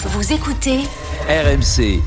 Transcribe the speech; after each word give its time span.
Vous 0.00 0.32
écoutez 0.32 0.78
RMC. 1.28 2.00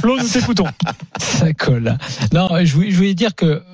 Flo, 0.00 0.16
nous 0.16 0.28
t'écoutons. 0.28 0.66
Ça 1.18 1.52
colle. 1.52 1.98
Non, 2.32 2.48
je 2.62 2.72
voulais, 2.72 2.90
je 2.92 2.96
voulais 2.96 3.14
dire 3.14 3.34
que 3.34 3.64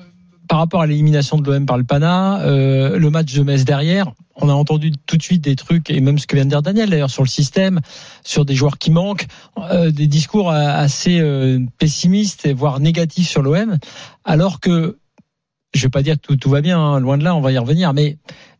par 0.47 0.57
rapport 0.57 0.81
à 0.81 0.87
l'élimination 0.87 1.37
de 1.37 1.51
l'OM 1.51 1.67
par 1.67 1.77
le 1.77 1.83
Pana, 1.83 2.41
euh, 2.41 2.97
le 2.97 3.09
match 3.11 3.31
de 3.33 3.43
Metz 3.43 3.63
derrière, 3.63 4.11
on 4.37 4.49
a 4.49 4.53
entendu 4.53 4.91
tout 5.05 5.17
de 5.17 5.21
suite 5.21 5.43
des 5.43 5.55
trucs, 5.55 5.91
et 5.91 6.01
même 6.01 6.17
ce 6.17 6.25
que 6.25 6.35
vient 6.35 6.45
de 6.45 6.49
dire 6.49 6.63
Daniel 6.63 6.89
d'ailleurs, 6.89 7.11
sur 7.11 7.21
le 7.21 7.29
système, 7.29 7.79
sur 8.23 8.43
des 8.43 8.55
joueurs 8.55 8.79
qui 8.79 8.89
manquent, 8.89 9.27
euh, 9.59 9.91
des 9.91 10.07
discours 10.07 10.51
assez 10.51 11.19
euh, 11.19 11.59
pessimistes, 11.77 12.51
voire 12.51 12.79
négatifs 12.79 13.29
sur 13.29 13.43
l'OM, 13.43 13.77
alors 14.25 14.59
que, 14.59 14.97
je 15.73 15.83
vais 15.83 15.89
pas 15.89 16.01
dire 16.03 16.15
que 16.15 16.21
tout, 16.21 16.35
tout 16.35 16.49
va 16.49 16.61
bien, 16.61 16.79
hein, 16.79 16.99
loin 16.99 17.17
de 17.17 17.23
là, 17.23 17.35
on 17.35 17.41
va 17.41 17.51
y 17.51 17.57
revenir, 17.57 17.93
mais 17.93 18.17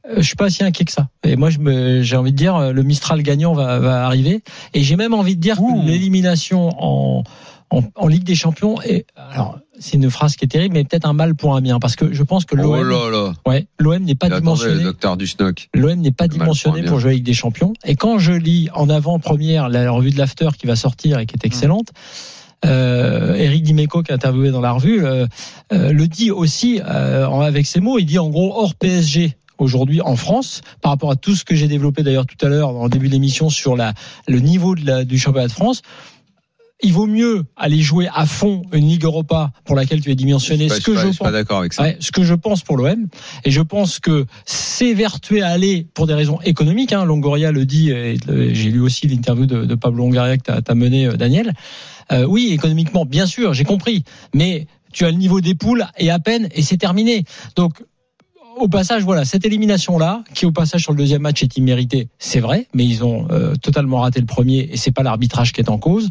euh, 0.09 0.15
je 0.17 0.21
suis 0.23 0.35
pas 0.35 0.49
si 0.49 0.63
inquiet 0.63 0.85
que 0.85 0.91
ça. 0.91 1.09
Et 1.23 1.35
moi, 1.35 1.49
j'ai 1.49 2.17
envie 2.17 2.31
de 2.31 2.37
dire, 2.37 2.55
euh, 2.55 2.71
le 2.71 2.83
Mistral 2.83 3.21
gagnant 3.23 3.53
va, 3.53 3.79
va 3.79 4.05
arriver. 4.05 4.41
Et 4.73 4.83
j'ai 4.83 4.95
même 4.95 5.13
envie 5.13 5.35
de 5.35 5.41
dire 5.41 5.57
que 5.57 5.85
l'élimination 5.85 6.69
en, 6.77 7.23
en, 7.69 7.83
en 7.95 8.07
Ligue 8.07 8.23
des 8.23 8.35
Champions 8.35 8.81
est, 8.81 9.05
alors, 9.31 9.59
c'est 9.79 9.97
une 9.97 10.09
phrase 10.09 10.35
qui 10.35 10.45
est 10.45 10.47
terrible, 10.47 10.75
mais 10.75 10.83
peut-être 10.83 11.07
un 11.07 11.13
mal 11.13 11.35
pour 11.35 11.55
un 11.55 11.61
bien, 11.61 11.79
parce 11.79 11.95
que 11.95 12.13
je 12.13 12.23
pense 12.23 12.45
que 12.45 12.55
l'OM, 12.55 12.79
Oh 12.79 12.83
là 12.83 13.09
là. 13.09 13.33
ouais, 13.47 13.65
l'OM 13.79 14.03
n'est 14.03 14.15
pas 14.15 14.29
dimensionné. 14.29 14.83
docteur 14.83 15.17
du 15.17 15.27
schnock. 15.27 15.69
L'OM 15.73 15.99
n'est 15.99 16.11
pas 16.11 16.25
Le 16.25 16.29
dimensionné 16.29 16.81
pour 16.81 16.91
pour 16.91 16.99
jouer 16.99 17.11
avec 17.11 17.23
des 17.23 17.33
champions. 17.33 17.73
Et 17.85 17.95
quand 17.95 18.19
je 18.19 18.33
lis 18.33 18.69
en 18.73 18.89
avant-première 18.89 19.69
la 19.69 19.89
revue 19.91 20.11
de 20.11 20.17
l'After 20.17 20.49
qui 20.57 20.67
va 20.67 20.75
sortir 20.75 21.19
et 21.19 21.25
qui 21.25 21.35
est 21.35 21.45
excellente, 21.45 21.87
euh, 22.65 23.35
Eric 23.35 23.63
Dimeco 23.63 24.03
qui 24.03 24.11
a 24.11 24.15
interviewé 24.15 24.51
dans 24.51 24.61
la 24.61 24.71
revue 24.71 25.05
euh, 25.05 25.25
euh, 25.73 25.91
le 25.91 26.07
dit 26.07 26.31
aussi 26.31 26.79
euh, 26.87 27.25
en- 27.27 27.41
avec 27.41 27.65
ses 27.65 27.79
mots. 27.79 27.99
Il 27.99 28.05
dit 28.05 28.19
en 28.19 28.29
gros 28.29 28.53
hors 28.57 28.75
PSG 28.75 29.35
aujourd'hui 29.57 30.01
en 30.01 30.15
France 30.15 30.61
par 30.81 30.91
rapport 30.91 31.11
à 31.11 31.15
tout 31.15 31.35
ce 31.35 31.43
que 31.45 31.55
j'ai 31.55 31.67
développé 31.67 32.03
d'ailleurs 32.03 32.25
tout 32.25 32.43
à 32.45 32.49
l'heure 32.49 32.73
le 32.83 32.89
début 32.89 33.07
de 33.07 33.13
l'émission 33.13 33.49
sur 33.49 33.75
la, 33.75 33.93
le 34.27 34.39
niveau 34.39 34.75
de 34.75 34.85
la, 34.85 35.05
du 35.05 35.17
championnat 35.19 35.47
de 35.47 35.51
France. 35.53 35.81
Il 36.83 36.93
vaut 36.93 37.07
mieux 37.07 37.43
aller 37.55 37.81
jouer 37.81 38.07
à 38.13 38.25
fond 38.25 38.61
une 38.73 38.87
Ligue 38.87 39.05
Europa 39.05 39.51
pour 39.65 39.75
laquelle 39.75 40.01
tu 40.01 40.11
es 40.11 40.15
dimensionné. 40.15 40.67
Je 40.69 40.73
Ce 40.75 40.81
que 40.81 40.93
je 40.95 40.99
je 40.99 41.07
suis 41.07 41.17
pas 41.17 41.25
pense. 41.25 41.33
d'accord 41.33 41.59
avec 41.59 41.73
ça. 41.73 41.83
Ouais, 41.83 41.97
ce 41.99 42.11
que 42.11 42.23
je 42.23 42.33
pense 42.33 42.61
pour 42.61 42.75
l'OM, 42.77 43.07
et 43.45 43.51
je 43.51 43.61
pense 43.61 43.99
que 43.99 44.25
c'est 44.45 44.93
vertueux 44.93 45.43
à 45.43 45.47
aller 45.47 45.87
pour 45.93 46.07
des 46.07 46.13
raisons 46.13 46.39
économiques. 46.43 46.91
Hein, 46.93 47.05
Longoria 47.05 47.51
le 47.51 47.65
dit, 47.65 47.89
et 47.91 48.17
le- 48.27 48.53
j'ai 48.53 48.69
lu 48.69 48.81
aussi 48.81 49.07
l'interview 49.07 49.45
de, 49.45 49.65
de 49.65 49.75
Pablo 49.75 49.99
Longoria 50.03 50.37
que 50.37 50.43
tu 50.43 50.71
as, 50.71 50.75
mené, 50.75 51.07
euh, 51.07 51.13
Daniel. 51.15 51.53
Euh, 52.11 52.25
oui, 52.25 52.49
économiquement, 52.51 53.05
bien 53.05 53.25
sûr, 53.25 53.53
j'ai 53.53 53.63
compris, 53.63 54.03
mais 54.33 54.67
tu 54.91 55.05
as 55.05 55.11
le 55.11 55.17
niveau 55.17 55.39
des 55.41 55.55
poules 55.55 55.85
et 55.97 56.11
à 56.11 56.19
peine, 56.19 56.49
et 56.53 56.61
c'est 56.61 56.77
terminé. 56.77 57.23
Donc, 57.55 57.81
au 58.57 58.67
passage, 58.67 59.03
voilà, 59.03 59.25
cette 59.25 59.45
élimination-là, 59.45 60.23
qui 60.33 60.45
au 60.45 60.51
passage 60.51 60.83
sur 60.83 60.91
le 60.93 60.97
deuxième 60.97 61.21
match 61.21 61.43
est 61.43 61.57
imméritée, 61.57 62.09
c'est 62.19 62.39
vrai, 62.39 62.67
mais 62.73 62.85
ils 62.85 63.03
ont 63.03 63.27
euh, 63.31 63.55
totalement 63.55 63.99
raté 63.99 64.19
le 64.19 64.25
premier, 64.25 64.69
et 64.71 64.77
c'est 64.77 64.91
pas 64.91 65.03
l'arbitrage 65.03 65.51
qui 65.53 65.61
est 65.61 65.69
en 65.69 65.77
cause. 65.77 66.09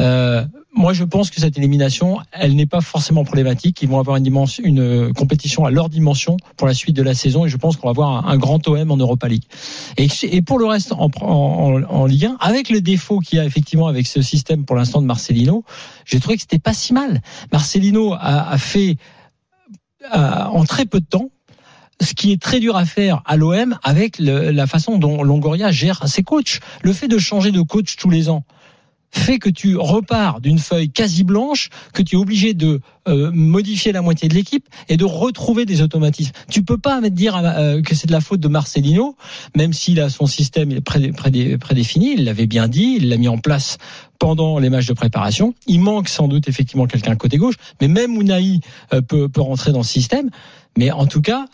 Euh, 0.00 0.44
moi, 0.76 0.92
je 0.92 1.04
pense 1.04 1.30
que 1.30 1.40
cette 1.40 1.56
élimination, 1.56 2.18
elle 2.32 2.56
n'est 2.56 2.66
pas 2.66 2.80
forcément 2.80 3.22
problématique. 3.22 3.80
Ils 3.82 3.88
vont 3.88 4.00
avoir 4.00 4.16
une, 4.16 4.24
dimension, 4.24 4.64
une 4.64 4.80
euh, 4.80 5.12
compétition 5.12 5.64
à 5.64 5.70
leur 5.70 5.88
dimension 5.88 6.36
pour 6.56 6.66
la 6.66 6.74
suite 6.74 6.96
de 6.96 7.02
la 7.02 7.14
saison, 7.14 7.46
et 7.46 7.48
je 7.48 7.56
pense 7.56 7.76
qu'on 7.76 7.86
va 7.86 7.90
avoir 7.92 8.28
un, 8.28 8.36
grand 8.38 8.66
OM 8.66 8.90
en 8.90 8.96
Europa 8.96 9.28
League. 9.28 9.44
Et, 9.96 10.08
et 10.24 10.42
pour 10.42 10.58
le 10.58 10.66
reste, 10.66 10.92
en, 10.92 11.10
en, 11.20 11.82
en 11.82 12.06
Ligue 12.06 12.26
1, 12.26 12.36
avec 12.40 12.70
le 12.70 12.80
défaut 12.80 13.20
qu'il 13.20 13.38
y 13.38 13.40
a 13.40 13.44
effectivement 13.44 13.86
avec 13.86 14.06
ce 14.06 14.20
système 14.20 14.64
pour 14.64 14.74
l'instant 14.74 15.00
de 15.00 15.06
Marcelino, 15.06 15.64
j'ai 16.06 16.18
trouvé 16.18 16.36
que 16.36 16.42
c'était 16.42 16.58
pas 16.58 16.74
si 16.74 16.92
mal. 16.92 17.20
Marcelino 17.52 18.14
a, 18.14 18.50
a 18.50 18.58
fait 18.58 18.96
a- 20.10 20.50
en 20.50 20.64
très 20.64 20.86
peu 20.86 21.00
de 21.00 21.06
temps 21.06 21.30
ce 22.00 22.14
qui 22.14 22.32
est 22.32 22.40
très 22.40 22.60
dur 22.60 22.76
à 22.76 22.84
faire 22.84 23.22
à 23.26 23.36
l'OM 23.36 23.76
avec 23.82 24.18
le- 24.18 24.50
la 24.50 24.66
façon 24.66 24.98
dont 24.98 25.22
Longoria 25.22 25.70
gère 25.72 26.06
ses 26.08 26.22
coachs. 26.22 26.60
Le 26.82 26.92
fait 26.92 27.08
de 27.08 27.18
changer 27.18 27.50
de 27.52 27.60
coach 27.62 27.96
tous 27.96 28.10
les 28.10 28.28
ans 28.28 28.44
fait 29.16 29.38
que 29.38 29.48
tu 29.48 29.76
repars 29.76 30.40
d'une 30.40 30.58
feuille 30.58 30.90
quasi 30.90 31.22
blanche, 31.22 31.68
que 31.92 32.02
tu 32.02 32.16
es 32.16 32.18
obligé 32.18 32.52
de 32.52 32.80
euh, 33.06 33.30
modifier 33.32 33.92
la 33.92 34.02
moitié 34.02 34.28
de 34.28 34.34
l'équipe 34.34 34.66
et 34.88 34.96
de 34.96 35.04
retrouver 35.04 35.66
des 35.66 35.82
automatismes. 35.82 36.32
Tu 36.50 36.64
peux 36.64 36.78
pas 36.78 37.00
dire 37.10 37.36
euh, 37.36 37.80
que 37.80 37.94
c'est 37.94 38.08
de 38.08 38.12
la 38.12 38.20
faute 38.20 38.40
de 38.40 38.48
Marcelino, 38.48 39.16
même 39.56 39.72
s'il 39.72 40.00
a 40.00 40.08
son 40.08 40.26
système 40.26 40.80
pré- 40.80 41.12
pré- 41.12 41.56
prédéfini, 41.58 42.14
il 42.14 42.24
l'avait 42.24 42.48
bien 42.48 42.66
dit, 42.66 42.96
il 42.98 43.08
l'a 43.08 43.16
mis 43.16 43.28
en 43.28 43.38
place 43.38 43.78
pendant 44.18 44.58
les 44.58 44.68
matchs 44.68 44.86
de 44.86 44.94
préparation. 44.94 45.54
Il 45.68 45.78
manque 45.80 46.08
sans 46.08 46.26
doute 46.26 46.48
effectivement 46.48 46.86
quelqu'un 46.86 47.14
côté 47.14 47.36
gauche, 47.36 47.54
mais 47.80 47.86
même 47.86 48.20
Unai 48.20 48.58
euh, 48.92 49.00
peut, 49.00 49.28
peut 49.28 49.42
rentrer 49.42 49.70
dans 49.70 49.84
ce 49.84 49.92
système. 49.92 50.28
Mais 50.76 50.90
en 50.90 51.06
tout 51.06 51.20
cas, 51.22 51.44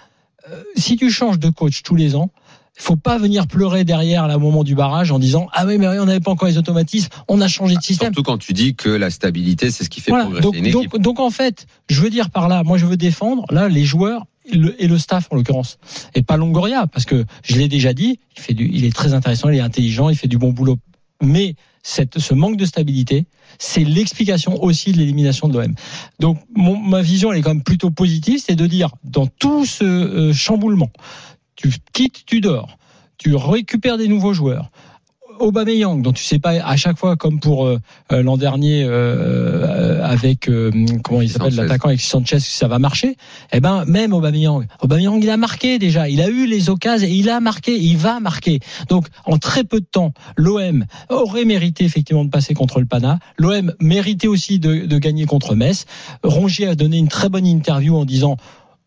si 0.77 0.97
tu 0.97 1.11
changes 1.11 1.39
de 1.39 1.49
coach 1.51 1.83
tous 1.83 1.95
les 1.97 2.17
ans, 2.17 2.31
il 2.79 2.83
faut 2.83 2.97
pas 2.97 3.19
venir 3.19 3.47
pleurer 3.47 3.85
derrière 3.85 4.27
là, 4.27 4.37
au 4.37 4.41
moment 4.41 4.65
du 4.65 4.75
barrage 4.75 5.13
en 5.13 5.19
disant 5.19 5.49
ah 5.53 5.67
oui 5.67 5.77
mais 5.77 5.87
on 5.87 6.07
n'avait 6.07 6.21
pas 6.21 6.31
encore 6.31 6.49
les 6.49 6.57
automatismes, 6.57 7.11
on 7.29 7.41
a 7.41 7.49
changé 7.49 7.77
de 7.77 7.83
système. 7.83 8.15
Surtout 8.15 8.23
quand 8.23 8.39
tu 8.39 8.53
dis 8.55 8.75
que 8.75 8.89
la 8.89 9.11
stabilité, 9.11 9.71
c'est 9.71 9.85
ce 9.85 9.91
qui 9.91 10.01
fait 10.01 10.11
Voilà. 10.11 10.25
progresser 10.25 10.43
Donc, 10.47 10.57
une 10.57 10.67
équipe. 10.67 10.93
donc, 10.93 11.03
donc 11.03 11.21
en 11.21 11.31
fait, 11.31 11.67
je 11.91 12.01
veux 12.01 12.09
dire 12.11 12.31
par 12.31 12.49
là, 12.49 12.63
moi 12.63 12.79
je 12.79 12.87
veux 12.87 12.97
défendre 12.97 13.45
là 13.51 13.69
les 13.69 13.85
joueurs 13.85 14.25
et 14.51 14.57
le, 14.57 14.83
et 14.83 14.87
le 14.89 14.97
staff 14.99 15.29
en 15.31 15.37
l'occurrence, 15.37 15.79
et 16.15 16.23
pas 16.23 16.37
Longoria 16.39 16.87
parce 16.87 17.05
que 17.05 17.25
je 17.45 17.57
l'ai 17.57 17.69
déjà 17.69 17.93
dit, 17.93 18.19
il 18.37 18.43
fait 18.43 18.55
du, 18.55 18.71
il 18.73 18.85
est 18.87 18.95
très 18.95 19.13
intéressant, 19.13 19.51
il 19.51 19.57
est 19.57 19.61
intelligent, 19.61 20.09
il 20.09 20.17
fait 20.17 20.29
du 20.29 20.39
bon 20.39 20.51
boulot, 20.51 20.79
mais 21.23 21.57
ce 21.83 22.35
manque 22.35 22.57
de 22.57 22.65
stabilité, 22.65 23.27
c'est 23.59 23.85
l'explication 23.85 24.63
aussi 24.63 24.93
de 24.93 24.99
l'élimination 24.99 25.49
de 25.49 25.59
l'OM. 25.59 25.75
Donc 26.19 26.39
ma 26.55 27.03
vision 27.03 27.33
elle 27.33 27.39
est 27.39 27.43
quand 27.43 27.55
même 27.55 27.63
plutôt 27.63 27.91
positive, 27.91 28.41
c'est 28.45 28.57
de 28.57 28.67
dire 28.67 28.91
dans 29.05 29.27
tout 29.27 29.65
ce 29.65 29.85
euh, 29.85 30.33
chamboulement, 30.33 30.91
tu 31.57 31.73
quittes, 31.93 32.25
tu 32.27 32.41
dors, 32.41 32.79
tu 33.19 33.35
récupères 33.35 33.99
des 33.99 34.09
nouveaux 34.09 34.35
joueurs. 34.35 34.71
Aubameyang, 35.41 36.03
dont 36.03 36.13
tu 36.13 36.23
sais 36.23 36.39
pas 36.39 36.51
à 36.51 36.77
chaque 36.77 36.99
fois 36.99 37.17
comme 37.17 37.41
pour 37.41 37.67
euh, 37.67 37.79
euh, 38.13 38.23
l'an 38.23 38.37
dernier 38.37 38.85
euh, 38.85 38.91
euh, 38.91 40.05
avec 40.05 40.49
euh, 40.49 40.71
comment 41.03 41.23
il 41.23 41.31
s'appelle 41.31 41.55
l'attaquant 41.55 41.89
avec 41.89 42.01
Sanchez, 42.01 42.41
si 42.41 42.57
ça 42.57 42.69
va 42.69 42.79
marcher. 42.79 43.17
Eh 43.53 43.61
ben 43.61 43.85
même 43.87 44.13
Aubameyang, 44.13 44.67
Aubameyang 44.83 45.19
il 45.23 45.31
a 45.31 45.37
marqué 45.37 45.79
déjà, 45.79 46.09
il 46.09 46.21
a 46.21 46.29
eu 46.29 46.47
les 46.47 46.71
occasions 46.71 47.09
et 47.09 47.11
il 47.11 47.31
a 47.31 47.41
marqué, 47.41 47.77
il 47.77 47.97
va 47.97 48.21
marquer. 48.21 48.61
Donc 48.89 49.07
en 49.25 49.39
très 49.39 49.65
peu 49.65 49.81
de 49.81 49.87
temps, 49.87 50.13
l'OM 50.37 50.85
aurait 51.09 51.45
mérité 51.45 51.85
effectivement 51.85 52.25
de 52.25 52.31
passer 52.31 52.55
contre 52.55 52.79
le 52.81 52.87
Pana. 52.87 53.19
L'OM 53.39 53.73
méritait 53.81 54.29
aussi 54.29 54.59
de, 54.59 54.87
de 54.87 54.99
gagner 54.99 55.25
contre 55.25 55.55
Metz. 55.55 55.87
Rongier 56.23 56.69
a 56.69 56.75
donné 56.75 56.99
une 56.99 57.09
très 57.09 57.29
bonne 57.29 57.47
interview 57.47 57.97
en 57.97 58.05
disant 58.05 58.37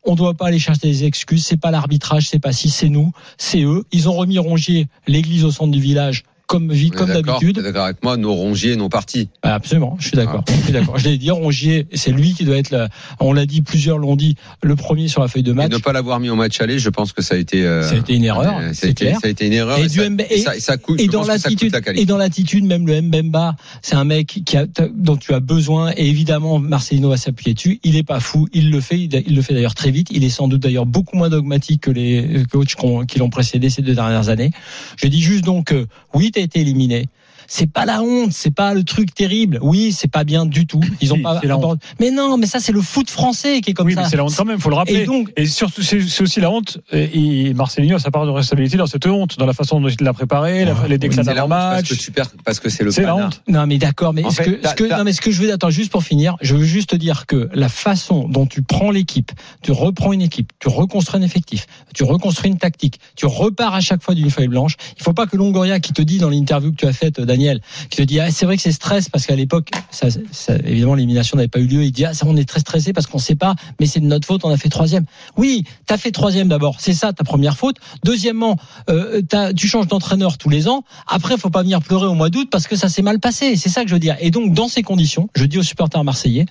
on 0.05 0.15
doit 0.15 0.33
pas 0.33 0.47
aller 0.47 0.59
chercher 0.59 0.81
des 0.87 1.05
excuses, 1.05 1.45
c'est 1.45 1.57
pas 1.57 1.71
l'arbitrage, 1.71 2.27
c'est 2.27 2.39
pas 2.39 2.51
si, 2.51 2.69
c'est 2.69 2.89
nous, 2.89 3.11
c'est 3.37 3.63
eux. 3.63 3.85
Ils 3.91 4.09
ont 4.09 4.13
remis 4.13 4.37
Rongier 4.37 4.87
l'église 5.07 5.45
au 5.45 5.51
centre 5.51 5.71
du 5.71 5.79
village 5.79 6.23
comme 6.53 6.71
vie, 6.71 6.89
comme 6.89 7.07
d'habitude. 7.11 7.55
t'es 7.57 7.63
d'accord 7.63 7.85
avec 7.85 8.03
moi, 8.03 8.15
nos 8.17 8.33
rongiers, 8.33 8.75
nos 8.75 8.89
partis. 8.89 9.29
Ah, 9.41 9.55
Absolument, 9.55 9.95
je 9.99 10.07
suis 10.07 10.15
d'accord. 10.17 10.43
Je 10.47 10.63
suis 10.63 10.71
d'accord. 10.73 10.97
Je 10.97 11.05
l'ai 11.09 11.17
dit, 11.17 11.31
Rongier, 11.31 11.87
c'est 11.93 12.11
lui 12.11 12.33
qui 12.33 12.43
doit 12.45 12.57
être 12.57 12.69
là. 12.71 12.89
On 13.19 13.33
l'a 13.33 13.45
dit, 13.45 13.61
plusieurs 13.61 13.97
l'ont 13.97 14.15
dit, 14.15 14.35
le 14.61 14.75
premier 14.75 15.07
sur 15.07 15.21
la 15.21 15.27
feuille 15.27 15.43
de 15.43 15.51
Et 15.51 15.55
match. 15.55 15.71
ne 15.71 15.77
pas 15.77 15.93
l'avoir 15.93 16.19
mis 16.19 16.29
au 16.29 16.35
match 16.35 16.61
aller, 16.61 16.79
je 16.79 16.89
pense 16.89 17.11
que 17.13 17.21
ça 17.21 17.35
a 17.35 17.37
été. 17.37 17.63
euh, 17.65 17.81
Ça 17.87 17.95
a 17.95 17.97
été 17.97 18.13
une 18.15 18.23
erreur, 18.25 18.57
euh, 18.59 18.73
ça, 18.73 18.87
a 18.87 18.89
été, 18.89 19.05
clair. 19.05 19.19
ça 19.21 19.27
a 19.27 19.31
été 19.31 19.47
une 19.47 19.53
erreur. 19.53 19.77
Et 19.79 19.83
Et, 19.83 19.87
du 19.87 19.99
ça, 19.99 20.05
et 20.29 20.37
ça, 20.39 20.55
et 20.55 20.59
ça 20.59 20.77
coûte. 20.77 20.99
et 21.01 21.07
dans 21.07 21.25
l'attitude 21.25 21.73
la 21.73 21.93
et 21.93 22.05
dans 22.05 22.17
l'attitude 22.17 22.65
même 22.65 22.85
le 22.87 23.01
Mbemba 23.01 23.55
c'est 23.81 23.95
un 23.95 24.03
mec 24.03 24.41
qui 24.45 24.57
a, 24.57 24.65
dont 24.95 25.17
tu 25.17 25.33
as 25.33 25.39
besoin 25.39 25.91
et 25.97 26.07
évidemment 26.07 26.59
Marcelino 26.59 27.09
va 27.09 27.17
s'appuyer 27.17 27.53
dessus 27.53 27.79
il 27.83 27.95
est 27.95 28.03
pas 28.03 28.19
fou 28.19 28.47
il 28.53 28.69
le 28.71 28.79
fait 28.81 28.99
il, 28.99 29.35
le 29.35 29.41
fait 29.41 29.53
d'ailleurs 29.53 29.75
très 29.75 29.91
vite 29.91 30.07
il 30.11 30.23
est 30.23 30.29
sans 30.29 30.47
doute 30.47 30.61
d'ailleurs 30.61 30.85
beaucoup 30.85 31.17
moins 31.17 31.29
dogmatique 31.29 31.81
que 31.81 31.91
les 31.91 32.43
coachs 32.51 32.75
qui 33.07 33.19
l'ont 33.19 33.29
précédé 33.29 33.69
ces 33.69 33.81
deux 33.81 33.95
dernières 33.95 34.29
années 34.29 34.51
je 34.97 35.07
dis 35.07 35.21
juste 35.21 35.43
donc 35.43 35.73
oui 36.13 36.31
tu 36.31 36.39
as 36.39 36.42
été 36.43 36.61
éliminé 36.61 37.07
c'est 37.47 37.71
pas 37.71 37.85
la 37.85 38.01
honte, 38.01 38.31
c'est 38.31 38.53
pas 38.53 38.73
le 38.73 38.83
truc 38.83 39.13
terrible. 39.13 39.59
Oui, 39.61 39.91
c'est 39.91 40.07
pas 40.11 40.23
bien 40.23 40.45
du 40.45 40.65
tout. 40.65 40.81
Ils 41.01 41.13
ont 41.13 41.21
pas. 41.21 41.39
c'est 41.41 41.47
la 41.47 41.57
honte. 41.57 41.81
Mais 41.99 42.11
non, 42.11 42.37
mais 42.37 42.45
ça 42.47 42.59
c'est 42.59 42.71
le 42.71 42.81
foot 42.81 43.09
français 43.09 43.61
qui 43.61 43.71
est 43.71 43.73
comme 43.73 43.87
oui, 43.87 43.93
ça. 43.93 44.01
mais 44.01 44.09
c'est 44.09 44.17
la 44.17 44.23
honte 44.25 44.33
quand 44.35 44.45
même, 44.45 44.59
faut 44.59 44.69
le 44.69 44.75
rappeler. 44.75 45.01
Et 45.01 45.05
donc, 45.05 45.31
Et 45.35 45.45
surtout, 45.45 45.81
c'est 45.81 46.21
aussi 46.21 46.39
la 46.39 46.49
honte. 46.51 46.79
Et 46.91 47.47
et 47.49 47.53
Marcelinho 47.53 47.95
a 47.95 47.99
sa 47.99 48.11
part 48.11 48.25
de 48.25 48.31
responsabilité 48.31 48.77
dans 48.77 48.87
cette 48.87 49.05
honte, 49.05 49.37
dans 49.37 49.45
la 49.45 49.53
façon 49.53 49.79
dont 49.79 49.87
il 49.89 50.03
l'a 50.03 50.13
préparé, 50.13 50.65
la- 50.65 50.75
les 50.87 50.97
déclats 50.97 51.23
la 51.23 51.43
honte 51.45 51.49
parce 51.49 51.83
que 51.83 51.93
tu 51.95 52.11
perds, 52.11 52.29
parce 52.43 52.59
que 52.59 52.69
c'est 52.69 52.83
le 52.83 52.91
C'est 52.91 53.03
la 53.03 53.15
honte. 53.15 53.41
Non 53.47 53.65
mais 53.67 53.77
d'accord, 53.77 54.13
mais 54.13 54.23
En 54.23 54.29
ce 54.31 54.41
fait, 54.41 54.59
que, 54.59 54.67
ce 54.67 54.97
non 54.97 55.03
mais 55.03 55.13
ce 55.13 55.21
que 55.21 55.31
je 55.31 55.41
veux 55.41 55.51
attends 55.53 55.69
juste 55.69 55.91
pour 55.91 56.03
finir, 56.03 56.35
je 56.41 56.55
veux 56.55 56.63
juste 56.65 56.89
te 56.91 56.95
dire 56.95 57.25
que 57.25 57.49
la 57.53 57.69
façon 57.69 58.27
dont 58.27 58.45
tu 58.45 58.61
prends 58.61 58.91
l'équipe, 58.91 59.31
tu 59.61 59.71
reprends 59.71 60.13
une 60.13 60.21
équipe, 60.21 60.51
tu 60.59 60.67
reconstruis 60.69 61.19
un 61.19 61.23
effectif, 61.23 61.65
tu 61.93 62.03
reconstruis 62.03 62.49
une 62.51 62.57
tactique, 62.57 62.99
tu 63.15 63.25
repars 63.25 63.73
à 63.73 63.81
chaque 63.81 64.01
fois 64.03 64.15
d'une 64.15 64.29
feuille 64.29 64.47
blanche. 64.47 64.75
Il 64.97 65.03
faut 65.03 65.13
pas 65.13 65.25
que 65.27 65.37
Longoria 65.37 65.79
qui 65.79 65.93
te 65.93 66.01
dit 66.01 66.17
dans 66.17 66.29
l'interview 66.29 66.71
que 66.71 66.77
tu 66.77 66.85
as 66.85 66.93
faite 66.93 67.19
Daniel, 67.33 67.61
qui 67.89 67.97
te 67.97 68.03
dit 68.03 68.19
ah 68.19 68.29
c'est 68.31 68.45
vrai 68.45 68.55
que 68.57 68.61
c'est 68.61 68.71
stress 68.71 69.09
parce 69.09 69.25
qu'à 69.25 69.35
l'époque 69.35 69.69
ça, 69.91 70.07
ça- 70.31 70.55
évidemment 70.65 70.93
l'élimination 70.95 71.35
n'avait 71.37 71.47
pas 71.47 71.59
eu 71.59 71.67
lieu, 71.67 71.83
il 71.83 71.91
dit 71.91 72.05
ah 72.05 72.13
ça 72.13 72.25
on 72.27 72.35
est 72.37 72.47
très 72.47 72.59
stressé 72.59 72.93
parce 72.93 73.07
qu'on 73.07 73.19
sait 73.19 73.35
pas, 73.35 73.55
mais 73.79 73.85
c'est 73.87 73.99
de 73.99 74.05
notre 74.05 74.27
faute, 74.27 74.45
on 74.45 74.49
a 74.49 74.57
fait 74.57 74.69
troisième. 74.69 75.05
Oui, 75.37 75.63
t'as 75.87 75.97
fait 75.97 76.11
troisième 76.11 76.47
d'abord, 76.47 76.75
c'est 76.79 76.93
ça 76.93 77.11
ta 77.13 77.23
première 77.23 77.57
faute. 77.57 77.77
Deuxièmement, 78.03 78.57
euh, 78.89 79.21
tu 79.57 79.67
changes 79.67 79.87
d'entraîneur 79.87 80.37
tous 80.37 80.49
les 80.49 80.67
ans. 80.67 80.83
Après, 81.07 81.37
faut 81.37 81.49
pas 81.49 81.63
venir 81.63 81.81
pleurer 81.81 82.05
au 82.07 82.13
mois 82.13 82.29
d'août 82.29 82.47
parce 82.51 82.67
que 82.67 82.75
ça 82.75 82.89
s'est 82.89 83.01
mal 83.01 83.19
passé. 83.19 83.55
C'est 83.55 83.69
ça 83.69 83.81
que 83.83 83.89
je 83.89 83.93
veux 83.95 83.99
dire. 83.99 84.15
Et 84.19 84.29
donc, 84.31 84.53
dans 84.53 84.67
ces 84.67 84.83
conditions, 84.83 85.29
je 85.35 85.45
dis 85.45 85.57
aux 85.57 85.63
supporters 85.63 86.03
marseillais, 86.03 86.45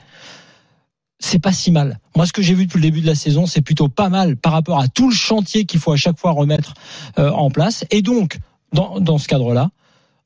c'est 1.18 1.38
pas 1.38 1.52
si 1.52 1.70
mal. 1.70 2.00
Moi, 2.16 2.26
ce 2.26 2.32
que 2.32 2.42
j'ai 2.42 2.54
vu 2.54 2.66
depuis 2.66 2.78
le 2.78 2.82
début 2.82 3.00
de 3.00 3.06
la 3.06 3.14
saison, 3.14 3.46
c'est 3.46 3.60
plutôt 3.60 3.88
pas 3.88 4.08
mal 4.08 4.36
par 4.36 4.52
rapport 4.52 4.80
à 4.80 4.88
tout 4.88 5.08
le 5.08 5.14
chantier 5.14 5.64
qu'il 5.66 5.78
faut 5.78 5.92
à 5.92 5.96
chaque 5.96 6.18
fois 6.18 6.32
remettre 6.32 6.74
euh, 7.18 7.30
en 7.30 7.50
place. 7.50 7.84
Et 7.90 8.02
donc, 8.02 8.38
dans, 8.72 8.98
dans 8.98 9.18
ce 9.18 9.28
cadre-là, 9.28 9.70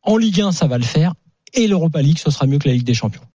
En 0.06 0.16
Ligue 0.16 0.40
1, 0.40 0.52
ça 0.52 0.68
va 0.68 0.78
le 0.78 0.84
faire. 0.84 1.14
Et 1.52 1.66
l'Europa 1.66 2.00
League, 2.00 2.18
ce 2.18 2.30
sera 2.30 2.46
mieux 2.46 2.58
que 2.58 2.68
la 2.68 2.74
Ligue 2.74 2.86
des 2.86 2.94
Champions. 2.94 3.22